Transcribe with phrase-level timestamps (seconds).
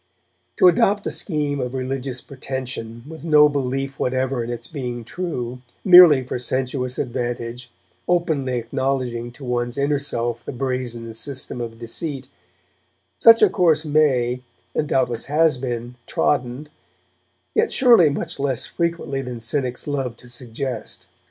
[0.57, 5.59] To adopt a scheme of religious pretension, with no belief whatever in its being true,
[5.85, 7.69] merely for sensuous advantage,
[8.07, 12.27] openly acknowledging to one's inner self the brazen system of deceit,
[13.19, 14.41] such a course may,
[14.73, 16.69] and doubtless has been, trodden,
[17.53, 21.05] yet surely much less frequently than cynics love to suggest.